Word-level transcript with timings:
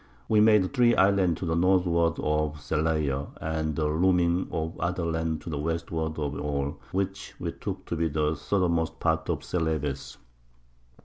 We 0.27 0.41
made 0.41 0.73
3 0.73 0.95
Islands 0.95 1.39
to 1.41 1.45
the 1.45 1.55
Northward 1.55 2.17
of 2.21 2.55
Zalayer, 2.55 3.27
and 3.39 3.75
the 3.75 3.85
Looming 3.85 4.47
of 4.51 4.75
other 4.79 5.05
Land 5.05 5.41
to 5.41 5.51
the 5.51 5.59
Westward 5.59 6.17
of 6.17 6.39
all, 6.39 6.79
which 6.91 7.35
we 7.39 7.51
took 7.51 7.85
to 7.85 7.95
be 7.95 8.07
the 8.07 8.33
Southermost 8.33 8.99
part 8.99 9.29
of 9.29 9.43
Celebes. 9.43 10.17